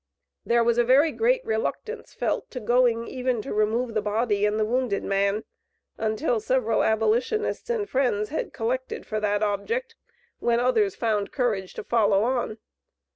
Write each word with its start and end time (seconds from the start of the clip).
There 0.47 0.63
was 0.63 0.79
a 0.79 0.83
very 0.83 1.11
great 1.11 1.45
reluctance 1.45 2.11
felt 2.11 2.49
to 2.49 2.59
going 2.59 3.07
even 3.07 3.39
to 3.43 3.53
remove 3.53 3.93
the 3.93 4.01
body 4.01 4.47
and 4.47 4.59
the 4.59 4.65
wounded 4.65 5.03
man, 5.03 5.43
until 5.95 6.39
several 6.39 6.81
abolitionists 6.81 7.69
and 7.69 7.87
Friends 7.87 8.29
had 8.29 8.51
collected 8.51 9.05
for 9.05 9.19
that 9.19 9.43
object, 9.43 9.93
when 10.39 10.59
others 10.59 10.95
found 10.95 11.31
courage 11.31 11.75
to 11.75 11.83
follow 11.83 12.23
on. 12.23 12.57